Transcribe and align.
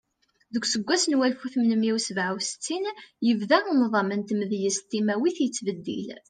Deg 0.53 0.63
useggas 0.65 1.03
n 1.07 1.17
walef 1.19 1.41
u 1.45 1.47
tmenmiya 1.53 1.93
u 1.97 1.99
sebɛa 2.05 2.31
U 2.37 2.39
settin, 2.41 2.85
yebda 3.27 3.57
nḍam 3.79 4.09
n 4.13 4.21
tmedyazt 4.27 4.87
timawit 4.89 5.37
yettbeddil. 5.41 6.09